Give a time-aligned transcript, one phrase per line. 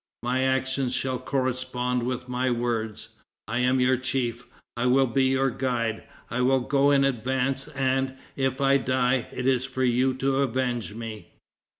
[0.25, 3.09] _'My actions shall correspond with my words.
[3.47, 4.47] I am your chief.
[4.75, 6.05] I will be your guide.
[6.27, 10.95] I will go in advance, and, if I die, it is for you to avenge
[10.95, 11.33] me."